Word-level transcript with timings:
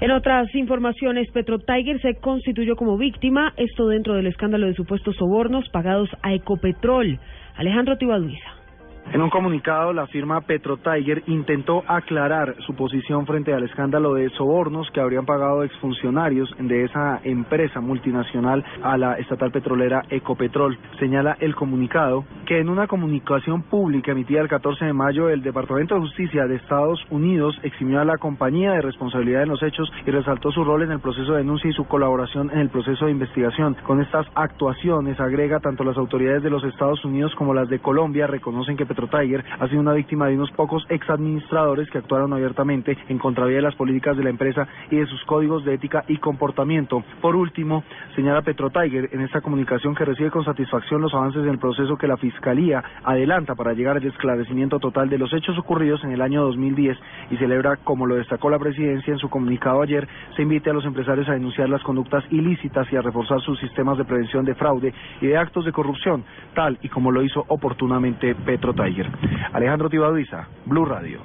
En 0.00 0.10
otras 0.12 0.54
informaciones, 0.54 1.30
Petro 1.30 1.58
Tiger 1.58 2.00
se 2.00 2.14
constituyó 2.14 2.74
como 2.74 2.96
víctima, 2.96 3.52
esto 3.58 3.86
dentro 3.86 4.14
del 4.14 4.28
escándalo 4.28 4.66
de 4.66 4.74
supuestos 4.74 5.14
sobornos 5.16 5.68
pagados 5.68 6.08
a 6.22 6.32
Ecopetrol. 6.32 7.18
Alejandro 7.56 7.98
Tibaduiza. 7.98 8.59
En 9.12 9.20
un 9.22 9.28
comunicado, 9.28 9.92
la 9.92 10.06
firma 10.06 10.40
Petro 10.42 10.76
Tiger 10.76 11.24
intentó 11.26 11.82
aclarar 11.88 12.54
su 12.64 12.76
posición 12.76 13.26
frente 13.26 13.52
al 13.52 13.64
escándalo 13.64 14.14
de 14.14 14.30
sobornos 14.30 14.88
que 14.92 15.00
habrían 15.00 15.26
pagado 15.26 15.64
exfuncionarios 15.64 16.48
de 16.60 16.84
esa 16.84 17.20
empresa 17.24 17.80
multinacional 17.80 18.64
a 18.84 18.96
la 18.96 19.14
estatal 19.14 19.50
petrolera 19.50 20.04
Ecopetrol. 20.10 20.78
Señala 21.00 21.36
el 21.40 21.56
comunicado 21.56 22.24
que 22.46 22.60
en 22.60 22.68
una 22.68 22.86
comunicación 22.86 23.62
pública 23.62 24.12
emitida 24.12 24.42
el 24.42 24.48
14 24.48 24.84
de 24.84 24.92
mayo, 24.92 25.28
el 25.28 25.42
Departamento 25.42 25.96
de 25.96 26.02
Justicia 26.02 26.46
de 26.46 26.54
Estados 26.54 27.04
Unidos 27.10 27.58
eximió 27.64 28.00
a 28.00 28.04
la 28.04 28.16
compañía 28.16 28.74
de 28.74 28.82
responsabilidad 28.82 29.42
en 29.42 29.48
los 29.48 29.62
hechos 29.64 29.90
y 30.06 30.10
resaltó 30.12 30.52
su 30.52 30.62
rol 30.62 30.84
en 30.84 30.92
el 30.92 31.00
proceso 31.00 31.32
de 31.32 31.38
denuncia 31.38 31.68
y 31.68 31.72
su 31.72 31.84
colaboración 31.86 32.52
en 32.52 32.60
el 32.60 32.68
proceso 32.68 33.06
de 33.06 33.10
investigación. 33.10 33.76
Con 33.82 34.00
estas 34.00 34.28
actuaciones, 34.36 35.18
agrega, 35.18 35.58
tanto 35.58 35.82
las 35.82 35.96
autoridades 35.96 36.44
de 36.44 36.50
los 36.50 36.62
Estados 36.62 37.04
Unidos 37.04 37.34
como 37.34 37.54
las 37.54 37.68
de 37.68 37.80
Colombia 37.80 38.28
reconocen 38.28 38.76
que 38.76 38.86
Petro 39.00 39.20
Tiger 39.20 39.44
ha 39.58 39.66
sido 39.68 39.80
una 39.80 39.94
víctima 39.94 40.26
de 40.26 40.34
unos 40.34 40.50
pocos 40.50 40.84
exadministradores 40.90 41.88
que 41.90 41.98
actuaron 41.98 42.34
abiertamente 42.34 42.98
en 43.08 43.18
contravía 43.18 43.56
de 43.56 43.62
las 43.62 43.74
políticas 43.74 44.16
de 44.16 44.24
la 44.24 44.30
empresa 44.30 44.68
y 44.90 44.96
de 44.96 45.06
sus 45.06 45.24
códigos 45.24 45.64
de 45.64 45.74
ética 45.74 46.04
y 46.08 46.18
comportamiento. 46.18 47.02
Por 47.22 47.34
último, 47.34 47.82
señala 48.14 48.42
Petro 48.42 48.68
Tiger 48.68 49.08
en 49.12 49.22
esta 49.22 49.40
comunicación 49.40 49.94
que 49.94 50.04
recibe 50.04 50.30
con 50.30 50.44
satisfacción 50.44 51.00
los 51.00 51.14
avances 51.14 51.42
en 51.42 51.48
el 51.48 51.58
proceso 51.58 51.96
que 51.96 52.06
la 52.06 52.18
Fiscalía 52.18 52.82
adelanta 53.02 53.54
para 53.54 53.72
llegar 53.72 53.96
al 53.96 54.04
esclarecimiento 54.04 54.78
total 54.78 55.08
de 55.08 55.16
los 55.16 55.32
hechos 55.32 55.56
ocurridos 55.56 56.04
en 56.04 56.12
el 56.12 56.20
año 56.20 56.42
2010 56.42 56.98
y 57.30 57.36
celebra, 57.38 57.76
como 57.76 58.06
lo 58.06 58.16
destacó 58.16 58.50
la 58.50 58.58
presidencia 58.58 59.12
en 59.12 59.18
su 59.18 59.30
comunicado 59.30 59.80
ayer, 59.80 60.06
se 60.36 60.42
invite 60.42 60.68
a 60.68 60.74
los 60.74 60.84
empresarios 60.84 61.28
a 61.28 61.32
denunciar 61.32 61.70
las 61.70 61.82
conductas 61.82 62.24
ilícitas 62.30 62.86
y 62.92 62.96
a 62.96 63.02
reforzar 63.02 63.40
sus 63.40 63.58
sistemas 63.60 63.96
de 63.96 64.04
prevención 64.04 64.44
de 64.44 64.54
fraude 64.54 64.92
y 65.22 65.26
de 65.26 65.38
actos 65.38 65.64
de 65.64 65.72
corrupción, 65.72 66.24
tal 66.54 66.78
y 66.82 66.88
como 66.88 67.10
lo 67.10 67.22
hizo 67.22 67.44
oportunamente 67.48 68.34
Petro 68.34 68.74
Tiger. 68.74 68.79
Alejandro 69.52 69.90
Tibaduiza, 69.90 70.48
Blue 70.64 70.86
Radio. 70.86 71.20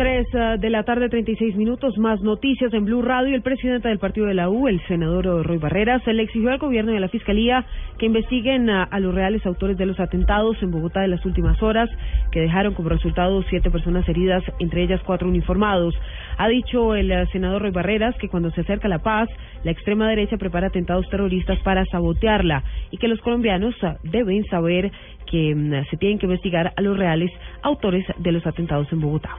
3 0.00 0.26
uh, 0.32 0.58
de 0.58 0.70
la 0.70 0.82
tarde, 0.84 1.10
36 1.10 1.56
minutos, 1.56 1.98
más 1.98 2.22
noticias 2.22 2.72
en 2.72 2.86
Blue 2.86 3.02
Radio. 3.02 3.34
El 3.34 3.42
presidente 3.42 3.88
del 3.88 3.98
partido 3.98 4.28
de 4.28 4.32
la 4.32 4.48
U, 4.48 4.66
el 4.66 4.80
senador 4.88 5.44
Roy 5.46 5.58
Barreras, 5.58 6.00
le 6.06 6.22
exigió 6.22 6.48
al 6.48 6.56
gobierno 6.56 6.94
y 6.94 6.96
a 6.96 7.00
la 7.00 7.10
fiscalía 7.10 7.66
que 7.98 8.06
investiguen 8.06 8.70
a, 8.70 8.88
los 8.98 9.14
reales 9.14 9.44
autores 9.44 9.76
de 9.76 9.84
los 9.84 10.00
atentados 10.00 10.56
en 10.62 10.70
Bogotá 10.70 11.02
de 11.02 11.08
las 11.08 11.26
últimas 11.26 11.62
horas, 11.62 11.90
que 12.32 12.40
dejaron 12.40 12.72
como 12.72 12.88
resultado 12.88 13.42
siete 13.50 13.70
personas 13.70 14.08
heridas, 14.08 14.42
entre 14.58 14.84
ellas 14.84 15.02
cuatro 15.04 15.28
uniformados. 15.28 15.94
Ha 16.38 16.48
dicho 16.48 16.94
el 16.94 17.12
uh, 17.12 17.26
senador 17.26 17.60
Roy 17.60 17.70
Barreras 17.70 18.16
que 18.18 18.30
cuando 18.30 18.50
se 18.52 18.62
acerca 18.62 18.88
la 18.88 19.00
paz, 19.00 19.28
la 19.64 19.70
extrema 19.70 20.08
derecha 20.08 20.38
prepara 20.38 20.68
atentados 20.68 21.10
terroristas 21.10 21.58
para 21.58 21.84
sabotearla 21.84 22.64
y 22.90 22.96
que 22.96 23.06
los 23.06 23.20
colombianos 23.20 23.74
uh, 23.82 23.96
deben 24.02 24.46
saber 24.46 24.92
que 25.30 25.52
um, 25.52 25.84
se 25.90 25.98
tienen 25.98 26.18
que 26.18 26.24
investigar 26.24 26.72
a 26.74 26.80
los 26.80 26.96
reales 26.96 27.30
autores 27.60 28.06
de 28.16 28.32
los 28.32 28.46
atentados 28.46 28.90
en 28.92 29.00
Bogotá. 29.02 29.36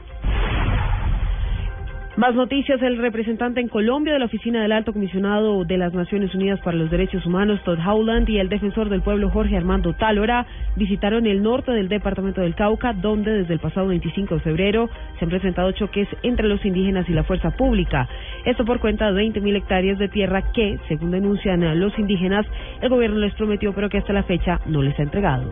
Más 2.16 2.34
noticias. 2.34 2.82
El 2.82 2.98
representante 2.98 3.62
en 3.62 3.68
Colombia 3.68 4.12
de 4.12 4.18
la 4.18 4.26
Oficina 4.26 4.60
del 4.60 4.72
Alto 4.72 4.92
Comisionado 4.92 5.64
de 5.64 5.78
las 5.78 5.94
Naciones 5.94 6.34
Unidas 6.34 6.60
para 6.60 6.76
los 6.76 6.90
Derechos 6.90 7.24
Humanos, 7.24 7.62
Todd 7.64 7.78
Howland, 7.78 8.28
y 8.28 8.38
el 8.38 8.50
defensor 8.50 8.90
del 8.90 9.00
pueblo, 9.00 9.30
Jorge 9.30 9.56
Armando 9.56 9.94
Tálora, 9.94 10.44
visitaron 10.76 11.26
el 11.26 11.42
norte 11.42 11.72
del 11.72 11.88
departamento 11.88 12.42
del 12.42 12.54
Cauca, 12.54 12.92
donde 12.92 13.30
desde 13.32 13.54
el 13.54 13.60
pasado 13.60 13.86
25 13.86 14.34
de 14.34 14.40
febrero 14.42 14.90
se 15.18 15.24
han 15.24 15.30
presentado 15.30 15.72
choques 15.72 16.06
entre 16.22 16.48
los 16.48 16.62
indígenas 16.66 17.08
y 17.08 17.12
la 17.12 17.24
fuerza 17.24 17.50
pública. 17.52 18.06
Esto 18.44 18.66
por 18.66 18.78
cuenta 18.78 19.10
de 19.10 19.22
20.000 19.22 19.56
hectáreas 19.56 19.98
de 19.98 20.08
tierra 20.08 20.52
que, 20.52 20.78
según 20.88 21.12
denuncian 21.12 21.80
los 21.80 21.98
indígenas, 21.98 22.44
el 22.82 22.90
gobierno 22.90 23.20
les 23.20 23.32
prometió, 23.34 23.72
pero 23.72 23.88
que 23.88 23.96
hasta 23.96 24.12
la 24.12 24.24
fecha 24.24 24.60
no 24.66 24.82
les 24.82 24.98
ha 24.98 25.02
entregado. 25.02 25.50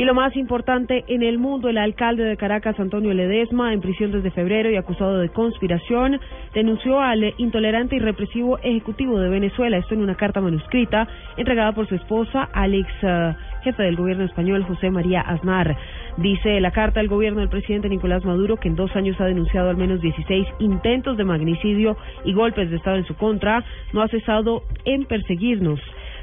Y 0.00 0.04
lo 0.06 0.14
más 0.14 0.34
importante 0.34 1.04
en 1.08 1.22
el 1.22 1.36
mundo, 1.36 1.68
el 1.68 1.76
alcalde 1.76 2.24
de 2.24 2.38
Caracas, 2.38 2.80
Antonio 2.80 3.12
Ledesma, 3.12 3.74
en 3.74 3.82
prisión 3.82 4.12
desde 4.12 4.30
febrero 4.30 4.70
y 4.70 4.76
acusado 4.76 5.18
de 5.18 5.28
conspiración, 5.28 6.18
denunció 6.54 7.00
al 7.00 7.34
intolerante 7.36 7.96
y 7.96 7.98
represivo 7.98 8.58
ejecutivo 8.62 9.18
de 9.18 9.28
Venezuela, 9.28 9.76
esto 9.76 9.92
en 9.92 10.00
una 10.00 10.14
carta 10.14 10.40
manuscrita 10.40 11.06
entregada 11.36 11.72
por 11.72 11.86
su 11.86 11.96
esposa, 11.96 12.48
Alex, 12.54 12.88
uh, 13.02 13.34
jefe 13.62 13.82
del 13.82 13.96
gobierno 13.96 14.24
español, 14.24 14.64
José 14.64 14.90
María 14.90 15.20
Aznar. 15.20 15.76
Dice 16.16 16.62
la 16.62 16.70
carta 16.70 17.00
del 17.00 17.10
gobierno 17.10 17.40
del 17.40 17.50
presidente 17.50 17.90
Nicolás 17.90 18.24
Maduro 18.24 18.56
que 18.56 18.68
en 18.68 18.76
dos 18.76 18.96
años 18.96 19.20
ha 19.20 19.26
denunciado 19.26 19.68
al 19.68 19.76
menos 19.76 20.00
16 20.00 20.46
intentos 20.60 21.18
de 21.18 21.24
magnicidio 21.24 21.98
y 22.24 22.32
golpes 22.32 22.70
de 22.70 22.76
Estado 22.76 22.96
en 22.96 23.04
su 23.04 23.16
contra, 23.16 23.62
no 23.92 24.00
ha 24.00 24.08
cesado 24.08 24.62
en 24.86 25.04
perseguirnos 25.04 25.78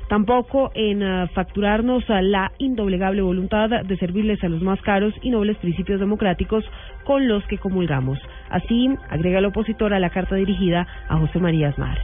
tampoco 0.10 0.72
en 0.74 1.04
uh, 1.04 1.28
facturarnos 1.28 2.10
a 2.10 2.22
la 2.22 2.52
indoblegable 2.58 3.22
voluntad 3.22 3.70
de 3.70 3.98
servirles 3.98 4.44
a 4.44 4.50
los 4.50 4.62
más 4.62 4.82
caros 4.82 5.14
y 5.22 5.30
nobles 5.30 5.58
principios 5.58 6.00
democráticos 6.00 6.64
con 7.04 7.28
los 7.28 7.44
que 7.46 7.58
comulgamos. 7.58 8.20
Así, 8.50 8.90
agrega 9.10 9.40
el 9.40 9.46
opositor 9.46 9.94
a 9.94 10.00
la 10.00 10.10
carta 10.10 10.36
dirigida 10.36 10.88
a 11.10 11.18
José 11.18 11.40
María 11.40 11.70
Aznar. 11.70 11.98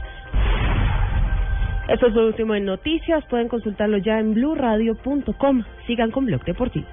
Esto 1.88 2.06
es 2.06 2.14
lo 2.14 2.26
último 2.26 2.54
en 2.54 2.64
noticias. 2.64 3.24
Pueden 3.26 3.48
consultarlo 3.48 3.98
ya 3.98 4.18
en 4.18 4.34
blurradio.com. 4.34 5.64
Sigan 5.86 6.10
con 6.10 6.24
Blog 6.24 6.42
Deportivo. 6.44 6.86